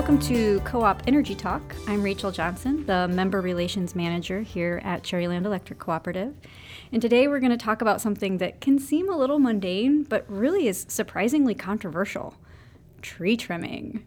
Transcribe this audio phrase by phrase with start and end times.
[0.00, 1.60] welcome to Co op Energy Talk.
[1.86, 6.34] I'm Rachel Johnson, the Member Relations Manager here at Cherryland Electric Cooperative.
[6.90, 10.24] And today we're going to talk about something that can seem a little mundane, but
[10.26, 12.34] really is surprisingly controversial
[13.02, 14.02] tree trimming.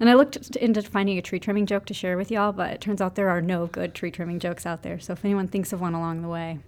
[0.00, 2.80] And I looked into finding a tree trimming joke to share with y'all, but it
[2.80, 4.98] turns out there are no good tree trimming jokes out there.
[4.98, 6.58] So if anyone thinks of one along the way,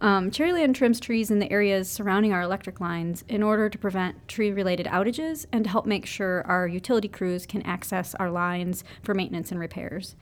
[0.00, 4.26] um, Cherryland trims trees in the areas surrounding our electric lines in order to prevent
[4.28, 8.84] tree related outages and to help make sure our utility crews can access our lines
[9.02, 10.16] for maintenance and repairs.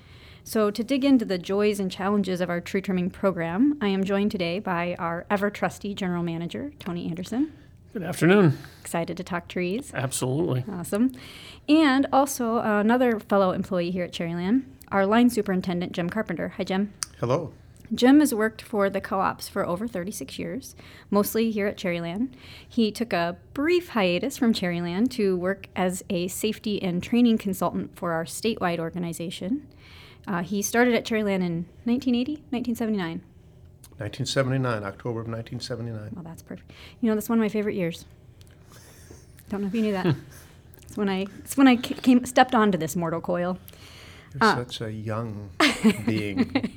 [0.45, 4.03] So, to dig into the joys and challenges of our tree trimming program, I am
[4.03, 7.53] joined today by our ever trusty General Manager, Tony Anderson.
[7.93, 8.59] Good afternoon.
[8.81, 9.93] Excited to talk trees.
[9.95, 10.65] Absolutely.
[10.71, 11.13] Awesome.
[11.69, 16.55] And also another fellow employee here at Cherryland, our line superintendent, Jim Carpenter.
[16.57, 16.93] Hi, Jim.
[17.21, 17.53] Hello.
[17.95, 20.75] Jim has worked for the co ops for over 36 years,
[21.11, 22.31] mostly here at Cherryland.
[22.67, 27.95] He took a brief hiatus from Cherryland to work as a safety and training consultant
[27.97, 29.67] for our statewide organization.
[30.27, 33.21] Uh, he started at Cherryland in 1980, 1979.
[33.99, 36.11] 1979, October of 1979.
[36.15, 36.71] Well, that's perfect.
[37.01, 38.05] You know, that's one of my favorite years.
[39.49, 40.07] Don't know if you knew that.
[40.83, 43.59] it's when I it's when I came stepped onto this mortal coil.
[44.35, 45.51] You're uh, such a young
[46.07, 46.75] being.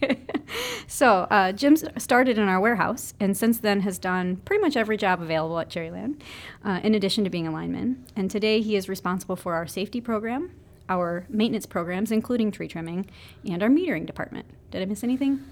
[0.88, 4.98] so uh, Jim started in our warehouse, and since then has done pretty much every
[4.98, 6.22] job available at Cherryland,
[6.64, 8.06] uh, in addition to being a lineman.
[8.16, 10.52] And today he is responsible for our safety program,
[10.90, 13.08] our maintenance programs, including tree trimming,
[13.48, 14.46] and our metering department.
[14.72, 15.44] Did I miss anything?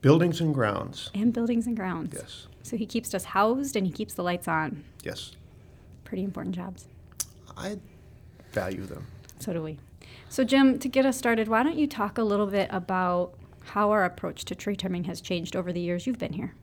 [0.00, 1.10] Buildings and grounds.
[1.14, 2.14] And buildings and grounds.
[2.16, 2.46] Yes.
[2.62, 4.84] So he keeps us housed and he keeps the lights on.
[5.02, 5.32] Yes.
[6.04, 6.86] Pretty important jobs.
[7.56, 7.78] I
[8.52, 9.06] value them.
[9.38, 9.78] So do we.
[10.32, 13.90] So, Jim, to get us started, why don't you talk a little bit about how
[13.90, 16.54] our approach to tree trimming has changed over the years you've been here?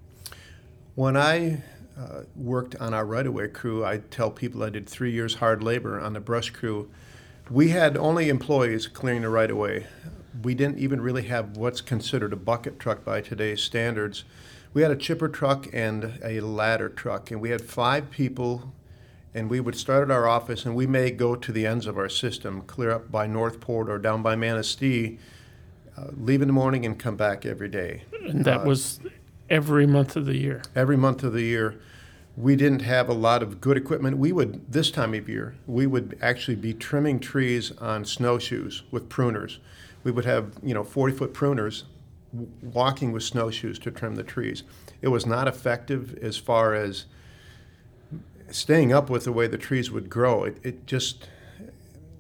[0.96, 1.62] When I
[1.96, 5.36] uh, worked on our right of way crew, I tell people I did three years
[5.36, 6.90] hard labor on the brush crew.
[7.52, 9.86] We had only employees clearing the right of way.
[10.42, 14.24] We didn't even really have what's considered a bucket truck by today's standards.
[14.74, 18.74] We had a chipper truck and a ladder truck, and we had five people
[19.34, 21.98] and we would start at our office and we may go to the ends of
[21.98, 25.20] our system, clear up by Northport or down by Manistee,
[25.98, 28.04] uh, leave in the morning and come back every day.
[28.28, 29.00] And that uh, was
[29.50, 30.62] every month of the year?
[30.76, 31.80] Every month of the year.
[32.38, 34.18] We didn't have a lot of good equipment.
[34.18, 39.10] We would, this time of year, we would actually be trimming trees on snowshoes with
[39.10, 39.58] pruners.
[40.04, 41.84] We would have, you know, 40 foot pruners
[42.62, 44.64] walking with snowshoes to trim the trees.
[45.02, 47.06] It was not effective as far as
[48.52, 51.28] staying up with the way the trees would grow, it, it just,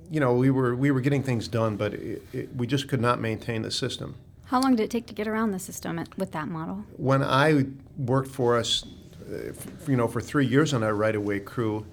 [0.09, 3.01] you know, we were we were getting things done, but it, it, we just could
[3.01, 4.15] not maintain the system.
[4.45, 6.83] How long did it take to get around the system with that model?
[6.97, 7.65] When I
[7.97, 8.83] worked for us,
[9.31, 9.53] uh,
[9.87, 11.85] you know, for three years on our right-of-way crew,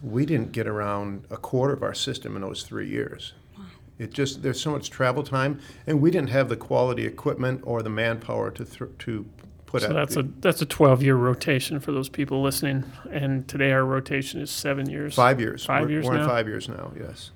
[0.00, 3.32] we didn't get around a quarter of our system in those three years.
[3.58, 3.64] Wow.
[3.98, 7.82] It just there's so much travel time, and we didn't have the quality equipment or
[7.82, 9.26] the manpower to th- to
[9.66, 13.72] put so that's a that's a 12 year rotation for those people listening and today
[13.72, 15.14] our rotation is seven years.
[15.14, 15.64] Five years.
[15.64, 16.22] 5 we're, years we're now?
[16.22, 17.30] in five years now yes.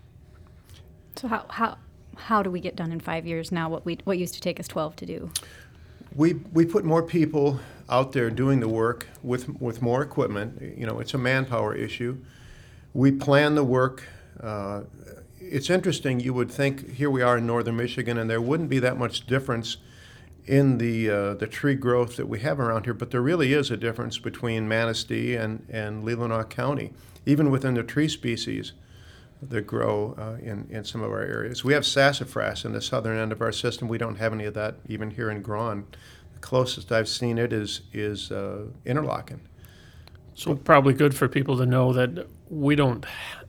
[1.16, 1.78] So how how
[2.16, 4.60] how do we get done in five years now what we what used to take
[4.60, 5.30] us 12 to do?
[6.14, 10.86] We we put more people out there doing the work with with more equipment you
[10.86, 12.18] know it's a manpower issue.
[12.94, 14.04] We plan the work
[14.40, 14.82] uh,
[15.40, 18.78] it's interesting you would think here we are in northern michigan and there wouldn't be
[18.78, 19.78] that much difference
[20.48, 23.70] in the uh, the tree growth that we have around here, but there really is
[23.70, 26.92] a difference between Manistee and and Leelanau County,
[27.26, 28.72] even within the tree species
[29.42, 31.64] that grow uh, in in some of our areas.
[31.64, 33.88] We have sassafras in the southern end of our system.
[33.88, 35.84] We don't have any of that even here in Grawn.
[36.32, 39.40] The closest I've seen it is is uh, Interlachen.
[40.38, 43.04] So probably good for people to know that we don't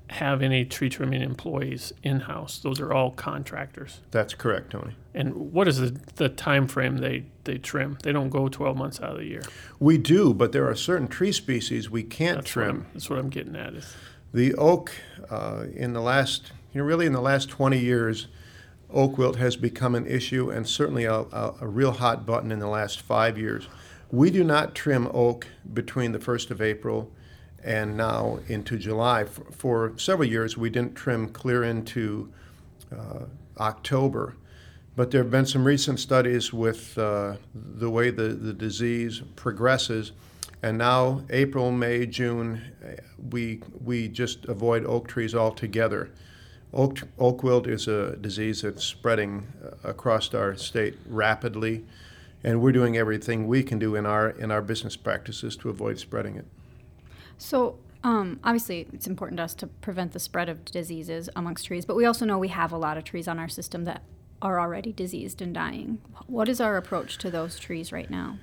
[0.09, 2.57] have any tree trimming employees in house.
[2.57, 4.01] Those are all contractors.
[4.09, 4.95] That's correct, Tony.
[5.13, 8.00] And what is the, the time frame they, they trim?
[8.01, 9.44] They don't go 12 months out of the year.
[9.79, 12.77] We do, but there are certain tree species we can't that's trim.
[12.77, 13.75] What that's what I'm getting at.
[13.75, 13.95] Is
[14.33, 14.91] the oak
[15.30, 18.27] uh, in the last, you know, really in the last 20 years,
[18.89, 22.57] oak wilt has become an issue and certainly a, a, a real hot button in
[22.57, 23.68] the last five years.
[24.11, 27.11] We do not trim oak between the 1st of April
[27.63, 29.25] and now into July.
[29.25, 32.31] For, for several years, we didn't trim clear into
[32.91, 33.25] uh,
[33.59, 34.35] October.
[34.95, 40.12] But there have been some recent studies with uh, the way the, the disease progresses.
[40.62, 42.62] And now, April, May, June,
[43.31, 46.09] we, we just avoid oak trees altogether.
[46.73, 51.85] Oak, oak wilt is a disease that's spreading uh, across our state rapidly,
[52.44, 56.00] and we're doing everything we can do in our, in our business practices to avoid
[56.00, 56.45] spreading it.
[57.38, 61.86] So, Um, obviously, it's important to us to prevent the spread of diseases amongst trees,
[61.86, 64.03] but we also know we have a lot of trees on our system that
[64.41, 66.00] are already diseased and dying.
[66.27, 68.38] What is our approach to those trees right now?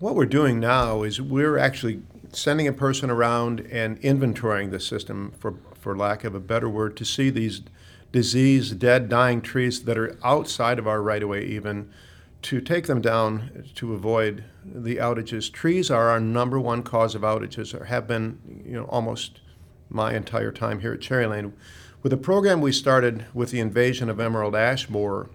[0.00, 2.02] What we're doing now is we're actually
[2.32, 6.96] sending a person around and inventorying the system, for, for lack of a better word,
[6.96, 7.62] to see these
[8.10, 11.88] diseased, dead, dying trees that are outside of our right of way, even
[12.42, 15.52] to take them down to avoid the outages.
[15.52, 19.40] Trees are our number one cause of outages, or have been, you know, almost
[19.88, 21.52] my entire time here at Cherryland.
[22.02, 25.30] With the program we started with the invasion of emerald ash borer,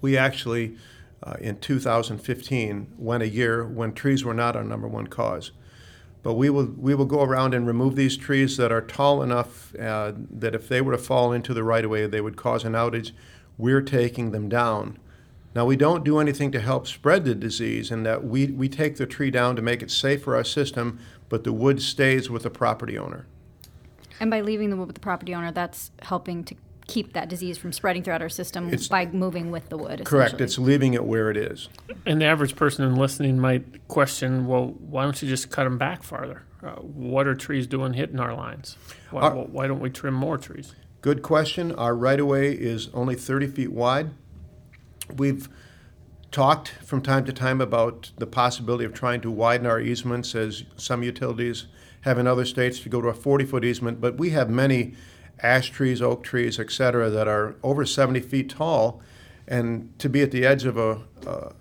[0.00, 0.76] we actually,
[1.22, 5.52] uh, in 2015, went a year when trees were not our number one cause.
[6.22, 9.74] But we will, we will go around and remove these trees that are tall enough
[9.76, 12.64] uh, that if they were to fall into the right of way, they would cause
[12.64, 13.12] an outage.
[13.58, 14.98] We're taking them down.
[15.54, 18.96] Now, we don't do anything to help spread the disease in that we, we take
[18.96, 22.44] the tree down to make it safe for our system, but the wood stays with
[22.44, 23.26] the property owner.
[24.18, 26.54] And by leaving the wood with the property owner, that's helping to
[26.86, 30.04] keep that disease from spreading throughout our system It's- by moving with the wood.
[30.04, 30.40] Correct.
[30.40, 31.68] It's leaving it where it is.
[32.06, 36.02] And the average person listening might question, well, why don't you just cut them back
[36.02, 36.42] farther?
[36.62, 38.76] Uh, what are trees doing hitting our lines?
[39.10, 40.74] Why, Our- why don't we trim more trees?
[41.02, 41.72] Good question.
[41.72, 44.10] Our right of way is only 30 feet wide.
[45.08, 45.48] We've
[46.30, 50.64] talked from time to time about the possibility of trying to widen our easements as
[50.76, 51.66] some utilities
[52.02, 54.94] have in other states to go to a 40 foot easement, but we have many
[55.40, 59.00] ash trees, oak trees, et cetera, that are over 70 feet tall.
[59.46, 61.52] And to be at the edge of a, a,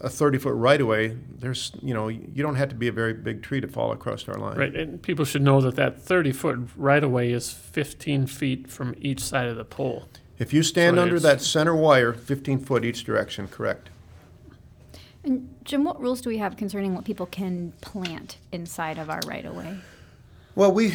[0.00, 2.92] a 30 foot right of way, there's, you know, you don't have to be a
[2.92, 4.56] very big tree to fall across our line.
[4.56, 8.68] Right, and people should know that that 30 foot right of way is 15 feet
[8.68, 10.08] from each side of the pole.
[10.38, 13.88] If you stand So under it's- that center wire, 15 foot each direction, correct?
[15.24, 19.20] And Jim, what rules do we have concerning what people can plant inside of our
[19.26, 19.78] right of way?
[20.54, 20.94] Well, we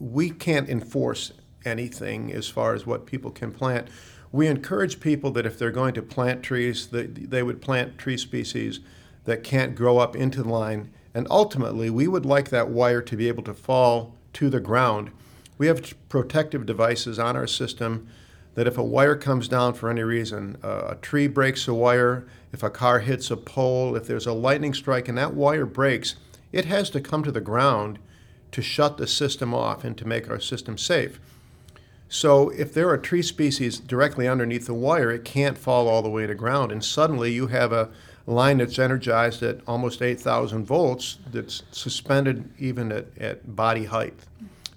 [0.00, 1.32] we can't enforce
[1.64, 3.88] anything as far as what people can plant.
[4.32, 8.16] We encourage people that if they're going to plant trees, that they would plant tree
[8.18, 8.80] species
[9.24, 10.90] that can't grow up into the line.
[11.14, 15.10] And ultimately, we would like that wire to be able to fall to the ground.
[15.56, 18.08] We have protective devices on our system
[18.54, 22.26] that if a wire comes down for any reason, uh, a tree breaks a wire,
[22.52, 26.16] if a car hits a pole, if there's a lightning strike and that wire breaks,
[26.52, 27.98] it has to come to the ground
[28.52, 31.20] to shut the system off and to make our system safe.
[32.08, 36.08] So if there are tree species directly underneath the wire, it can't fall all the
[36.08, 36.70] way to ground.
[36.70, 37.90] And suddenly you have a
[38.26, 44.14] line that's energized at almost 8,000 volts that's suspended even at, at body height.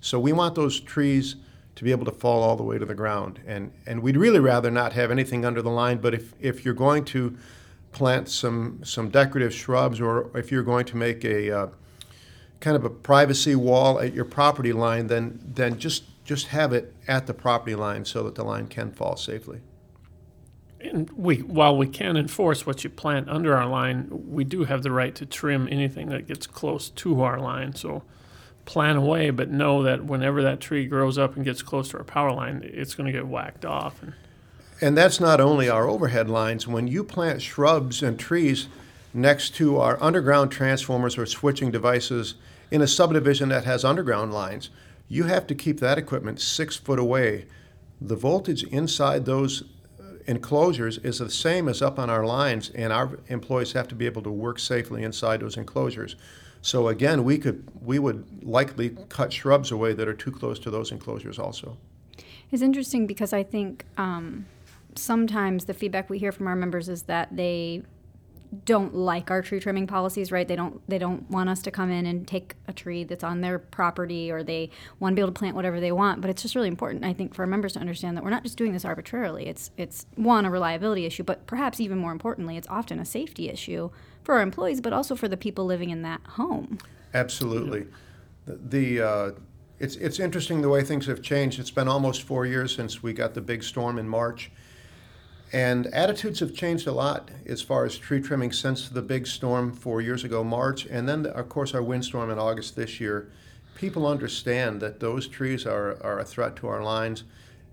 [0.01, 1.35] So we want those trees
[1.75, 3.39] to be able to fall all the way to the ground.
[3.45, 6.73] And, and we'd really rather not have anything under the line, but if, if you're
[6.73, 7.38] going to
[7.91, 11.67] plant some, some decorative shrubs or if you're going to make a uh,
[12.59, 16.95] kind of a privacy wall at your property line, then, then just, just have it
[17.07, 19.61] at the property line so that the line can fall safely.
[20.79, 24.83] And we, while we can enforce what you plant under our line, we do have
[24.83, 27.73] the right to trim anything that gets close to our line.
[27.73, 28.03] So
[28.68, 32.04] plan away, but know that whenever that tree grows up and gets close to our
[32.04, 34.04] power line, it's going to get whacked off.
[34.04, 34.14] And
[34.80, 36.68] And that's not only our overhead lines.
[36.68, 38.68] When you plant shrubs and trees
[39.14, 42.36] next to our underground transformers or switching devices
[42.69, 44.69] in a subdivision that has underground lines,
[45.07, 47.45] you have to keep that equipment six foot away.
[48.00, 49.64] The voltage inside those
[50.00, 53.95] uh, enclosures is the same as up on our lines, and our employees have to
[53.95, 56.16] be able to work safely inside those enclosures.
[56.68, 60.69] So again, we could we would likely cut shrubs away that are too close to
[60.69, 61.78] those enclosures also.
[62.52, 64.47] It's interesting because I think um,
[64.94, 67.83] sometimes the feedback we hear from our members is that they
[68.66, 70.45] don't like our tree trimming policies, right?
[70.45, 73.40] They don't they don't want us to come in and take a tree that's on
[73.40, 74.69] their property or they
[75.00, 76.19] want to be able to plant whatever they want.
[76.19, 78.44] But it's just really important, I think, for our members to understand that we're not
[78.44, 79.47] just doing this arbitrarily.
[79.47, 83.50] It's it's one, a reliability issue, but perhaps even more importantly, it's often a safety
[83.50, 83.90] issue
[84.28, 86.80] for our employees, but also for the people living in that home.
[87.14, 87.88] Absolutely.
[88.46, 89.31] The, uh,
[89.80, 91.62] it's it's interesting the way things have changed.
[91.62, 94.52] It's been almost four years since we got the big storm in March,
[95.54, 99.72] and attitudes have changed a lot as far as tree trimming since the big storm
[99.72, 103.31] four years ago, March, and then of course our windstorm in August this year.
[103.76, 107.24] People understand that those trees are, are a threat to our lines,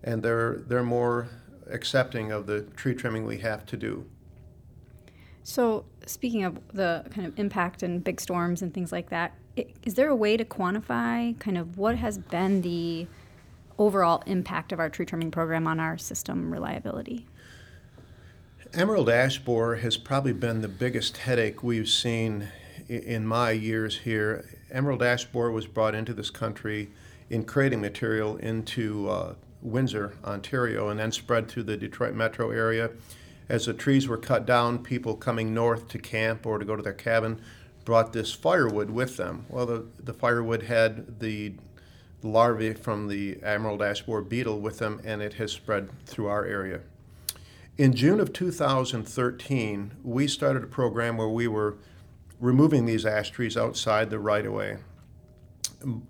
[0.05, 1.27] and they're they're more
[1.69, 4.05] accepting of the tree trimming we have to do.
[5.43, 9.35] So, speaking of the kind of impact and big storms and things like that,
[9.83, 13.07] is there a way to quantify kind of what has been the
[13.79, 17.27] overall impact of our tree trimming program on our system reliability?
[18.73, 22.49] Emerald ash borer has probably been the biggest headache we've seen
[22.89, 24.45] in my years here.
[24.71, 26.91] Emerald ash borer was brought into this country
[27.31, 32.91] in creating material into uh, Windsor, Ontario, and then spread through the Detroit metro area.
[33.49, 36.83] As the trees were cut down, people coming north to camp or to go to
[36.83, 37.41] their cabin
[37.85, 39.45] brought this firewood with them.
[39.49, 41.55] Well, the, the firewood had the
[42.23, 46.45] larvae from the emerald ash borer beetle with them, and it has spread through our
[46.45, 46.81] area.
[47.77, 51.77] In June of 2013, we started a program where we were
[52.41, 54.79] removing these ash trees outside the right of way.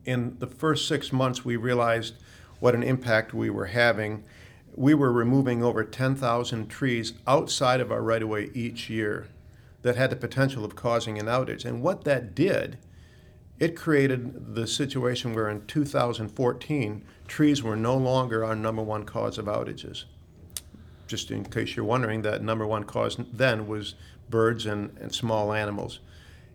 [0.05, 2.15] In the first six months, we realized
[2.61, 4.25] what an impact we were having.
[4.77, 9.29] We were removing over 10,000 trees outside of our right of way each year
[9.83, 11.65] that had the potential of causing an outage.
[11.65, 12.79] And what that did,
[13.61, 19.39] it created the situation where in 2014, trees were no longer our number one cause
[19.39, 20.05] of outages.
[21.07, 23.95] Just in case you're wondering, that number one cause then was
[24.29, 26.01] birds and, and small animals.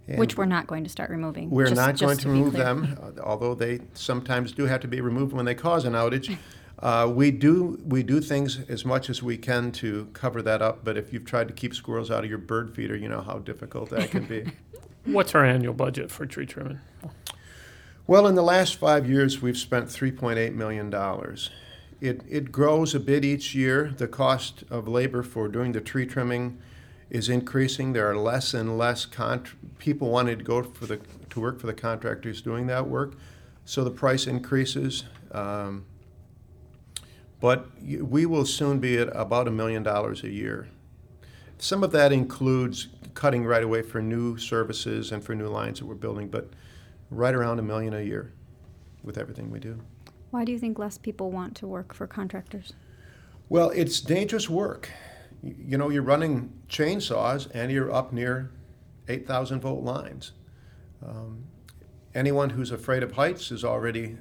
[0.08, 1.52] And Which we're not going to start removing.
[1.52, 4.88] we're just- not just going to be remove them, although they sometimes do have to
[4.88, 6.36] be removed when they cause an outage.
[6.82, 10.84] Uh, we do we do things as much as we can to cover that up.
[10.84, 13.40] But if you've tried to keep squirrels out of your bird feeder, you know how
[13.40, 14.46] difficult that can be.
[15.06, 16.80] What's our annual budget for tree trimming?
[18.06, 20.92] Well, in the last five years, we've spent $3.8 million.
[22.02, 23.94] It, it grows a bit each year.
[23.96, 26.60] The cost of labor for doing the tree trimming
[27.10, 27.94] is increasing.
[27.94, 31.68] There are less and less contr people wanting to go for the, to work for
[31.68, 33.14] the contractors doing that work.
[33.66, 35.04] So the price increases.
[35.32, 35.86] Um,
[37.40, 40.68] but we will soon be at about a million dollars a year.
[41.58, 45.86] Some of that includes cutting right away for new services and for new lines that
[45.86, 46.50] we're building, but
[47.10, 48.32] right around a million a year
[49.04, 49.80] with everything we do.
[50.32, 52.74] Why do you think less people want to work for contractors?
[53.50, 54.90] Well, it's dangerous work.
[55.42, 58.52] You know, you're running chainsaws and you're up near
[59.08, 60.34] 8,000 volt lines.
[61.06, 61.46] Um,
[62.16, 64.18] anyone who's afraid of heights is already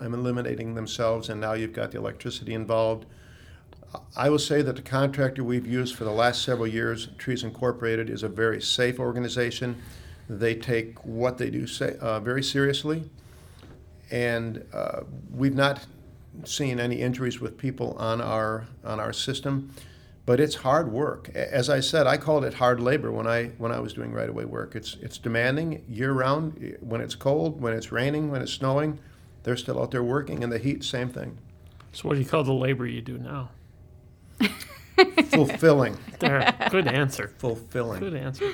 [0.00, 3.06] uh, eliminating themselves, and now you've got the electricity involved.
[4.16, 8.08] I will say that the contractor we've used for the last several years, Trees Incorporated,
[8.08, 9.80] is a very safe organization.
[10.28, 13.10] They take what they do say, uh, very seriously,
[14.10, 15.00] and uh,
[15.32, 15.86] we've not
[16.44, 19.72] seen any injuries with people on our on our system.
[20.26, 21.28] But it's hard work.
[21.30, 24.28] As I said, I called it hard labor when I when I was doing right
[24.28, 24.76] away work.
[24.76, 26.76] It's it's demanding year round.
[26.80, 29.00] When it's cold, when it's raining, when it's snowing,
[29.42, 30.42] they're still out there working.
[30.42, 31.38] In the heat, same thing.
[31.92, 33.50] So what do you call the labor you do now?
[35.30, 37.32] Fulfilling, There, good answer.
[37.38, 38.00] fulfilling.
[38.00, 38.52] Good answer.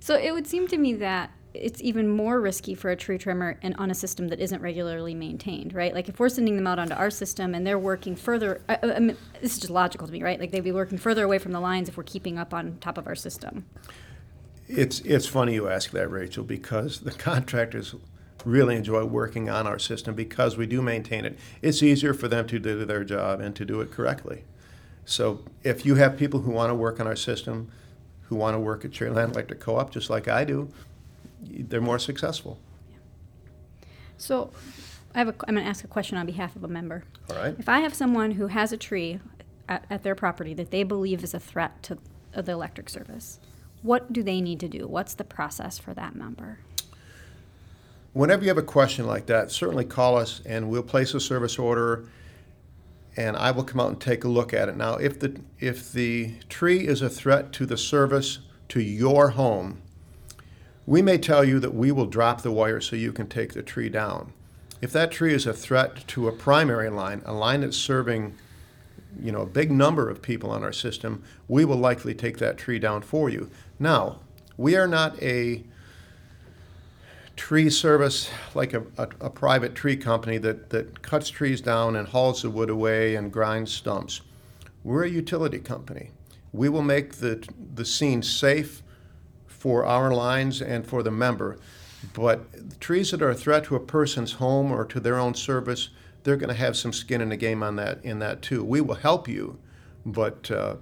[0.00, 1.30] So it would seem to me that
[1.62, 5.14] it's even more risky for a tree trimmer and on a system that isn't regularly
[5.14, 5.94] maintained, right?
[5.94, 8.98] Like if we're sending them out onto our system and they're working further, I, I
[9.00, 10.38] mean, this is just logical to me, right?
[10.38, 12.98] Like they'd be working further away from the lines if we're keeping up on top
[12.98, 13.64] of our system.
[14.68, 17.94] It's it's funny you ask that, Rachel, because the contractors
[18.44, 21.38] really enjoy working on our system because we do maintain it.
[21.62, 24.44] It's easier for them to do their job and to do it correctly.
[25.04, 27.70] So if you have people who want to work on our system,
[28.22, 30.68] who want to work at Cherryland Electric Co-op, just like I do,
[31.42, 32.58] they're more successful.
[34.18, 34.50] So
[35.14, 37.04] I have a, I'm going to ask a question on behalf of a member.
[37.30, 37.54] All right.
[37.58, 39.20] If I have someone who has a tree
[39.68, 41.98] at, at their property that they believe is a threat to
[42.34, 43.40] uh, the electric service,
[43.82, 44.86] what do they need to do?
[44.86, 46.58] What's the process for that member?
[48.12, 51.58] Whenever you have a question like that, certainly call us and we'll place a service
[51.58, 52.08] order
[53.16, 54.76] and I will come out and take a look at it.
[54.76, 59.80] Now, if the if the tree is a threat to the service to your home,
[60.86, 63.62] we may tell you that we will drop the wire so you can take the
[63.62, 64.32] tree down.
[64.80, 68.34] If that tree is a threat to a primary line, a line that's serving
[69.20, 72.58] you know, a big number of people on our system, we will likely take that
[72.58, 73.50] tree down for you.
[73.78, 74.20] Now,
[74.56, 75.64] we are not a
[77.34, 82.08] tree service like a, a, a private tree company that, that cuts trees down and
[82.08, 84.22] hauls the wood away and grinds stumps.
[84.84, 86.10] We're a utility company.
[86.52, 88.82] We will make the, the scene safe
[89.66, 91.58] for our lines and for the member.
[92.14, 95.88] But trees that are a threat to a person's home or to their own service,
[96.22, 98.62] they're going to have some skin in the game on that in that too.
[98.62, 99.58] We will help you,
[100.04, 100.76] but uh,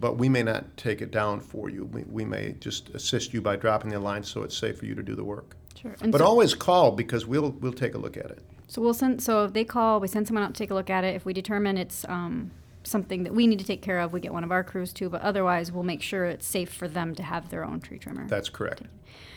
[0.00, 1.84] but we may not take it down for you.
[1.84, 4.94] We, we may just assist you by dropping the line so it's safe for you
[4.94, 5.54] to do the work.
[5.78, 5.94] Sure.
[6.00, 8.38] And But so, always call because we'll we'll take a look at it.
[8.68, 9.22] so we'll send.
[9.22, 11.14] So if they call, we send someone out to take a look at it.
[11.14, 12.52] If we determine it's um,
[12.84, 15.08] something that we need to take care of, we get one of our crews to,
[15.08, 18.26] But otherwise, we'll make sure it's safe for them to have their own tree trimmer.
[18.28, 18.82] That's correct.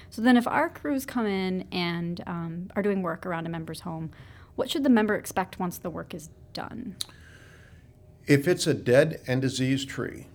[0.10, 3.82] So then, if our crews come in and um, are doing work around a member's
[3.82, 4.12] home,
[4.56, 6.96] what should the member expect once the work is done?
[8.26, 10.28] If it's a dead and diseased tree,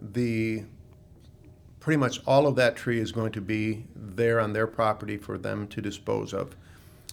[0.00, 0.64] the
[1.80, 5.38] pretty much all of that tree is going to be there on their property for
[5.38, 6.54] them to dispose of.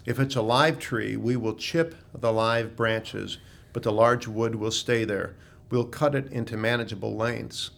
[0.06, 3.40] If it's a live tree, we will chip the live branches,
[3.78, 5.36] but the large wood will stay there.
[5.70, 7.70] We'll cut it into manageable lengths,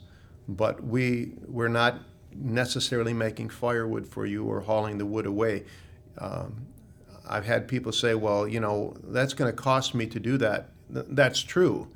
[0.47, 1.99] but we, we're not
[2.33, 5.65] necessarily making firewood for you or hauling the wood away.
[6.17, 6.67] Um,
[7.27, 10.69] I've had people say, well, you know, that's going to cost me to do that.
[10.93, 11.89] Th- that's true.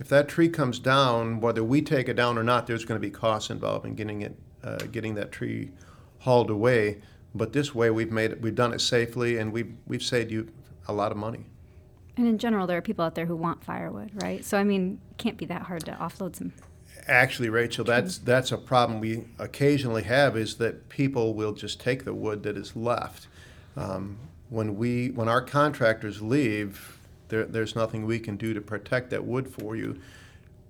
[0.00, 3.06] If that tree comes down, whether we take it down or not, there's going to
[3.06, 5.70] be costs involved in getting it, uh, getting that tree
[6.18, 7.02] hauled away.
[7.36, 10.48] But this way, we've made it, we've done it safely, and we've we've saved you
[10.88, 11.46] a lot of money.
[12.16, 14.44] And in general, there are people out there who want firewood, right?
[14.44, 16.52] So I mean, it can't be that hard to offload some.
[17.06, 22.04] Actually, Rachel, that's that's a problem we occasionally have is that people will just take
[22.04, 23.26] the wood that is left.
[23.76, 24.18] Um,
[24.48, 29.24] when we when our contractors leave, there, there's nothing we can do to protect that
[29.24, 30.00] wood for you.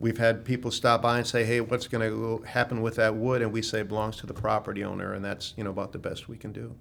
[0.00, 3.42] We've had people stop by and say, "Hey, what's going to happen with that wood?"
[3.42, 5.98] And we say it belongs to the property owner, and that's you know about the
[5.98, 6.74] best we can do.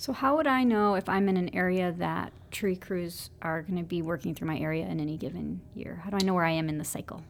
[0.00, 3.78] So how would I know if I'm in an area that tree crews are going
[3.78, 6.02] to be working through my area in any given year?
[6.04, 7.24] How do I know where I am in the cycle?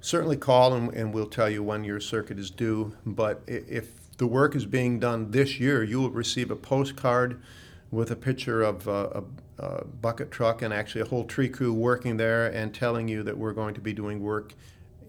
[0.00, 2.96] Certainly call and, and we'll tell you when your circuit is due.
[3.04, 7.42] But if the work is being done this year, you will receive a postcard
[7.90, 9.20] with a picture of uh,
[9.58, 13.22] a, a bucket truck and actually a whole tree crew working there and telling you
[13.22, 14.54] that we're going to be doing work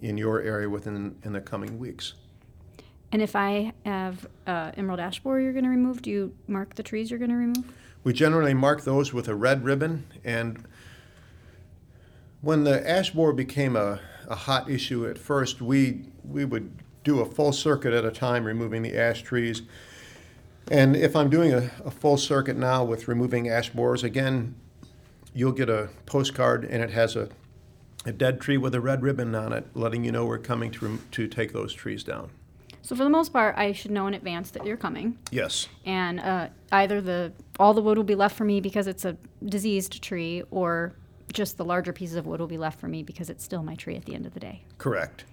[0.02, 2.14] in your area within in the coming weeks.
[3.12, 6.76] And if I have uh, emerald ash borer you're going to remove, do you mark
[6.76, 7.64] the trees you're going to remove?
[8.04, 10.64] We generally mark those with a red ribbon, and
[12.42, 17.20] when the ash borer became a, a hot issue at first, we we would do
[17.20, 19.62] a full circuit at a time, removing the ash trees.
[20.70, 24.56] And if I'm doing a, a full circuit now with removing ash borers, again,
[25.34, 27.30] you'll get a postcard, and it has a,
[28.06, 30.86] a dead tree with a red ribbon on it, letting you know we're coming to
[30.86, 32.30] rem- to take those trees down.
[32.86, 35.68] So for the most part, I should know in advance that you're coming, Yes.
[35.86, 39.18] and uh, either the all the wood will be left for me because it's a
[39.44, 40.94] diseased tree, or
[41.34, 43.74] just the larger pieces of wood will be left for me because it's still my
[43.74, 44.62] tree at the end of the day.
[44.78, 45.24] Correct.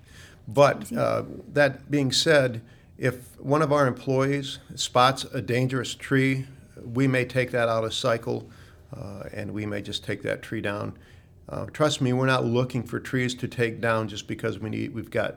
[0.49, 2.63] But uh, that being said,
[2.97, 6.47] if one of our employees spots a dangerous tree,
[6.83, 8.49] we may take that out of cycle
[8.97, 10.97] uh, and we may just take that tree down.
[11.51, 14.95] Uh, trust me, we're not looking for trees to take down just because we need,
[14.95, 15.37] we've got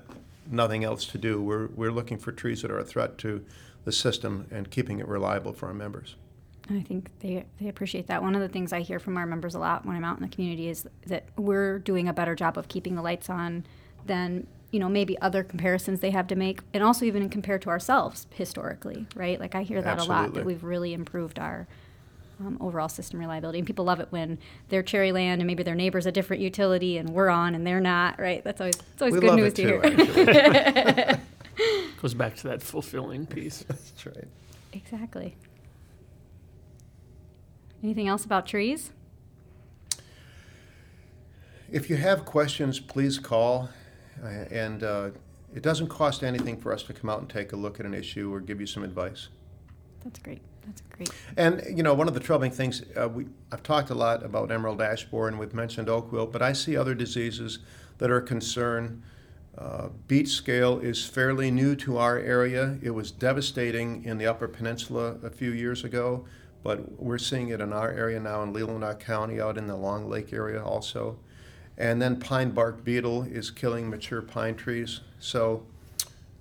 [0.49, 1.41] nothing else to do.
[1.41, 3.45] We're, we're looking for trees that are a threat to
[3.83, 6.15] the system and keeping it reliable for our members.
[6.69, 8.23] I think they, they appreciate that.
[8.23, 10.23] One of the things I hear from our members a lot when I'm out in
[10.23, 13.65] the community is that we're doing a better job of keeping the lights on
[14.05, 17.69] than you know maybe other comparisons they have to make, and also even compared to
[17.69, 19.39] ourselves historically, right?
[19.39, 21.67] Like I hear that a lot that we've really improved our
[22.39, 24.37] um, overall system reliability, and people love it when
[24.69, 28.19] they're Cherryland and maybe their neighbor's a different utility and we're on and they're not,
[28.19, 28.43] right?
[28.43, 31.21] That's always it's always We good news it to too, hear.
[32.01, 33.63] Goes back to that fulfilling piece.
[33.67, 34.27] That's right.
[34.73, 35.35] exactly.
[37.83, 38.91] Anything else about trees?
[41.71, 43.69] If you have questions, please call.
[44.23, 45.09] Uh, And uh,
[45.53, 47.93] it doesn't cost anything for us to come out and take a look at an
[47.93, 49.29] issue or give you some advice.
[50.03, 50.41] That's great.
[50.65, 51.09] That's great.
[51.37, 54.51] And, you know, one of the troubling things, uh, we, I've talked a lot about
[54.51, 57.59] emerald ash borer and we've mentioned oak wilt, but I see other diseases
[57.97, 59.03] that are a concern.
[59.57, 62.77] Uh, beech scale is fairly new to our area.
[62.81, 66.25] It was devastating in the Upper Peninsula a few years ago,
[66.61, 70.09] but we're seeing it in our area now in Leelanau County, out in the Long
[70.09, 71.17] Lake area also.
[71.77, 75.01] And then pine bark beetle is killing mature pine trees.
[75.19, 75.65] So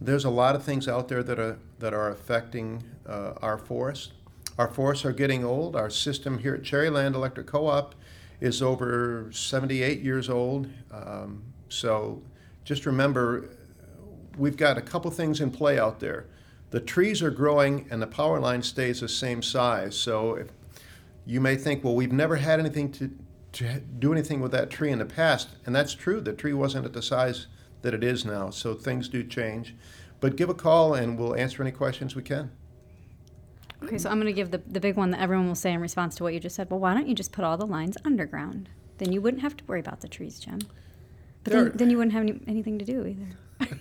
[0.00, 4.12] there's a lot of things out there that are that are affecting uh, our forests.
[4.56, 5.76] Our forests are getting old.
[5.76, 7.94] Our system here at Cherryland Electric Co-op
[8.40, 10.66] is over 78 years old.
[10.90, 12.22] Um, so
[12.64, 13.50] just remember,
[14.38, 16.24] we've got a couple things in play out there.
[16.70, 19.94] The trees are growing and the power line stays the same size.
[19.94, 20.48] So if
[21.26, 23.10] you may think, well, we've never had anything to,
[23.52, 26.22] to do anything with that tree in the past, and that's true.
[26.22, 27.46] The tree wasn't at the size
[27.82, 29.74] that it is now, so things do change.
[30.24, 32.50] But give a call and we'll answer any questions we can.
[33.82, 35.82] Okay, so I'm going to give the, the big one that everyone will say in
[35.82, 36.70] response to what you just said.
[36.70, 38.70] Well, why don't you just put all the lines underground?
[38.96, 40.60] Then you wouldn't have to worry about the trees, Jim.
[41.42, 43.76] But then, then you wouldn't have any, anything to do either.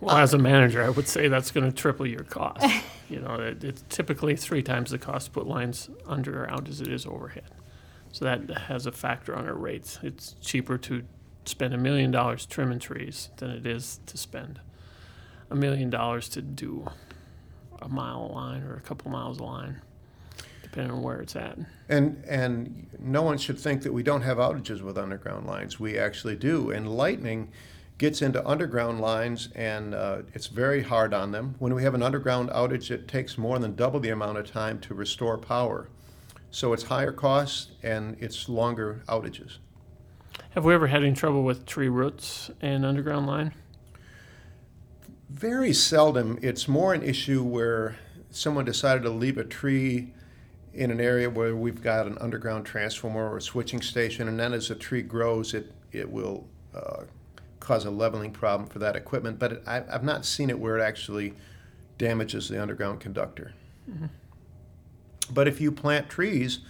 [0.00, 2.64] Well, as a manager, I would say that's going to triple your cost.
[3.08, 6.86] you know, it, it's typically three times the cost to put lines underground as it
[6.88, 7.50] is overhead.
[8.12, 9.98] So that has a factor on our rates.
[10.02, 11.04] It's cheaper to
[11.46, 14.60] spend a million dollars trimming trees than it is to spend
[15.50, 16.86] a million dollars to do
[17.80, 19.80] a mile of line or a couple miles of line,
[20.62, 21.58] depending on where it's at.
[21.88, 25.78] And and no one should think that we don't have outages with underground lines.
[25.78, 26.70] We actually do.
[26.70, 27.50] And lightning
[27.98, 31.56] gets into underground lines and uh, it's very hard on them.
[31.58, 34.78] When we have an underground outage, it takes more than double the amount of time
[34.80, 35.88] to restore power.
[36.50, 39.58] So it's higher costs and it's longer outages.
[40.50, 43.52] Have we ever had any trouble with tree roots and underground line?
[45.28, 46.38] Very seldom.
[46.42, 47.96] It's more an issue where
[48.30, 50.12] someone decided to leave a tree
[50.72, 54.52] in an area where we've got an underground transformer or a switching station, and then
[54.52, 57.02] as the tree grows, it, it will uh,
[57.60, 59.38] cause a leveling problem for that equipment.
[59.38, 61.34] But it, I, I've not seen it where it actually
[61.98, 63.52] damages the underground conductor.
[63.90, 64.06] Mm-hmm.
[65.30, 66.60] But if you plant trees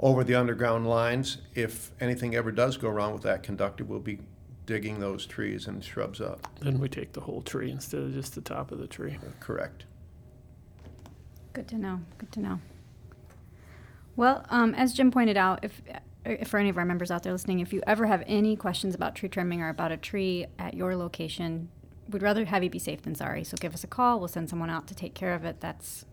[0.00, 4.20] over the underground lines, if anything ever does go wrong with that conductor, we'll be
[4.66, 6.46] digging those trees and shrubs up.
[6.60, 9.18] Then we take the whole tree instead of just the top of the tree.
[9.40, 9.84] Correct.
[11.52, 12.00] Good to know.
[12.18, 12.60] Good to know.
[14.16, 15.80] Well, um, as Jim pointed out, if,
[16.24, 18.94] if for any of our members out there listening, if you ever have any questions
[18.94, 21.68] about tree trimming or about a tree at your location,
[22.10, 23.44] we'd rather have you be safe than sorry.
[23.44, 24.18] So give us a call.
[24.18, 25.60] We'll send someone out to take care of it.
[25.60, 26.04] That's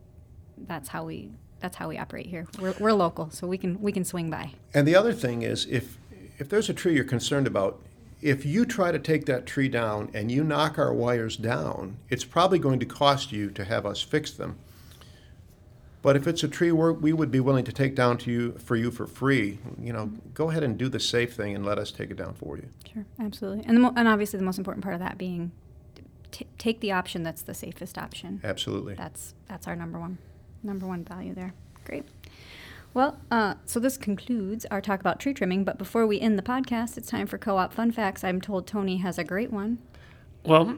[0.57, 2.45] that's how we that's how we operate here.
[2.59, 4.51] We're, we're local, so we can we can swing by.
[4.73, 5.97] And the other thing is, if
[6.37, 7.81] if there's a tree you're concerned about,
[8.23, 12.23] if you try to take that tree down and you knock our wires down, it's
[12.23, 14.57] probably going to cost you to have us fix them.
[16.01, 18.75] But if it's a tree we would be willing to take down to you for
[18.75, 21.91] you for free, you know, go ahead and do the safe thing and let us
[21.91, 22.67] take it down for you.
[22.91, 23.65] Sure, absolutely.
[23.65, 25.51] And mo- and obviously the most important part of that being
[26.31, 28.41] t- take the option that's the safest option.
[28.43, 28.95] Absolutely.
[28.95, 30.17] That's that's our number one
[30.61, 31.53] number one value there.
[31.85, 32.05] Great.
[32.93, 35.63] Well, uh, so this concludes our talk about tree trimming.
[35.63, 38.23] But before we end the podcast, it's time for co-op fun facts.
[38.23, 39.79] I'm told Tony has a great one.
[40.45, 40.77] Well,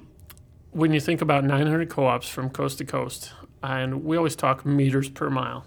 [0.71, 5.09] when you think about 900 co-ops from coast to coast, and we always talk meters
[5.09, 5.65] per mile.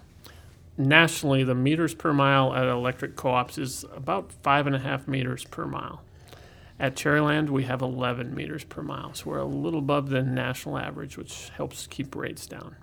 [0.77, 5.43] Nationally, the meters per mile at electric co-ops is about five and a half meters
[5.43, 6.01] per mile.
[6.79, 10.77] At Cherryland, we have 11 meters per mile, so we're a little above the national
[10.77, 12.77] average, which helps keep rates down.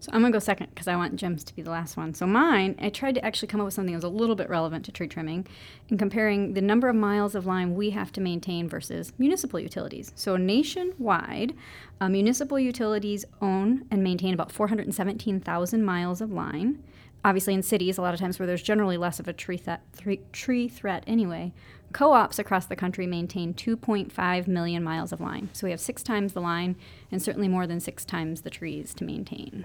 [0.00, 2.14] So I'm gonna go second because I want Jim's to be the last one.
[2.14, 4.48] So mine, I tried to actually come up with something that was a little bit
[4.48, 5.44] relevant to tree trimming,
[5.90, 10.12] and comparing the number of miles of line we have to maintain versus municipal utilities.
[10.14, 11.52] So nationwide,
[12.00, 16.82] uh, municipal utilities own and maintain about 417,000 miles of line.
[17.24, 20.20] Obviously, in cities, a lot of times where there's generally less of a tree, th-
[20.32, 21.52] tree threat anyway,
[21.92, 25.48] Co ops across the country maintain 2.5 million miles of line.
[25.54, 26.76] So we have six times the line
[27.10, 29.64] and certainly more than six times the trees to maintain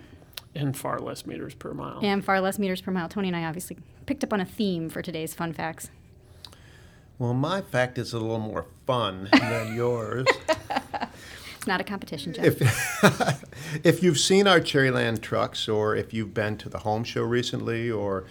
[0.56, 2.00] and far less meters per mile.
[2.04, 3.10] And far less meters per mile.
[3.10, 5.90] Tony and I obviously picked up on a theme for today's fun facts.
[7.20, 10.26] Well, my fact is a little more fun than yours.
[11.58, 12.62] it's not a competition, Jeff.
[12.62, 13.46] If,
[13.86, 17.90] if you've seen our Cherryland trucks, or if you've been to the home show recently,
[17.90, 18.26] or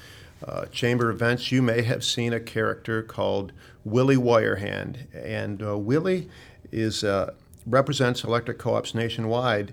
[0.46, 3.52] uh, chamber events, you may have seen a character called
[3.84, 5.06] Willie Wirehand.
[5.14, 6.28] And uh, Willie
[6.70, 7.34] is uh,
[7.66, 9.72] represents electric co-ops nationwide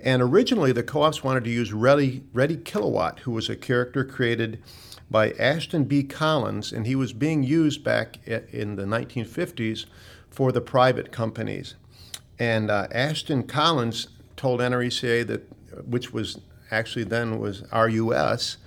[0.00, 4.04] and originally, the co ops wanted to use Reddy, Reddy Kilowatt, who was a character
[4.04, 4.62] created
[5.10, 6.04] by Ashton B.
[6.04, 9.86] Collins, and he was being used back in the 1950s
[10.30, 11.74] for the private companies.
[12.38, 18.58] And uh, Ashton Collins told NRECA that, which was actually then was RUS,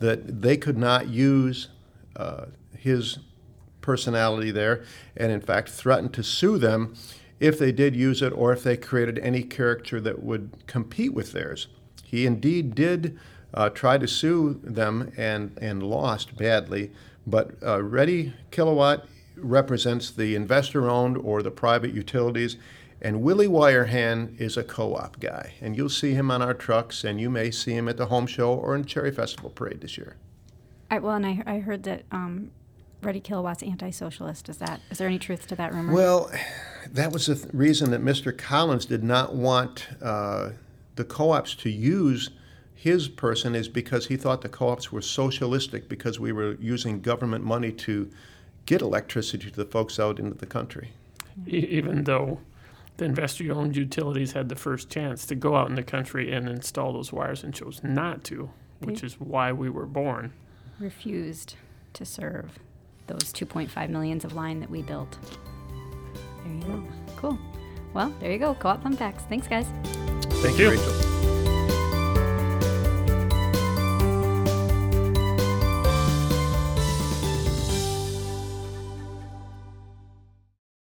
[0.00, 1.68] that they could not use
[2.16, 3.18] uh, his
[3.80, 4.82] personality there,
[5.16, 6.94] and in fact threatened to sue them
[7.42, 11.32] if they did use it or if they created any character that would compete with
[11.32, 11.66] theirs.
[12.04, 13.18] He indeed did
[13.52, 16.92] uh, try to sue them and, and lost badly,
[17.26, 22.56] but uh, Reddy Kilowatt represents the investor owned or the private utilities.
[23.00, 25.54] And Willie Wirehand is a co op guy.
[25.60, 28.28] And you'll see him on our trucks, and you may see him at the home
[28.28, 30.16] show or in Cherry Festival Parade this year.
[30.88, 32.52] I, well, and I, I heard that um,
[33.02, 34.48] Reddy Kilowatt's anti-socialist.
[34.48, 35.92] Is that is there any truth to that rumor?
[35.92, 36.30] Well,
[36.92, 38.36] that was the th- reason that Mr.
[38.36, 40.50] Collins did not want uh,
[40.96, 42.30] the co-ops to use
[42.74, 47.44] his person is because he thought the co-ops were socialistic because we were using government
[47.44, 48.10] money to
[48.66, 50.92] get electricity to the folks out into the country.
[51.46, 52.40] Even though
[52.98, 56.92] the investor-owned utilities had the first chance to go out in the country and install
[56.92, 58.50] those wires and chose not to,
[58.80, 60.32] which is why we were born.
[60.78, 61.54] Refused
[61.94, 62.58] to serve
[63.06, 65.16] those 2.5 millions of line that we built.
[66.44, 66.82] There you go.
[67.16, 67.38] Cool.
[67.94, 68.54] Well, there you go.
[68.54, 69.24] Co-op fun facts.
[69.28, 69.66] Thanks, guys.
[70.42, 71.11] Thank you, Rachel.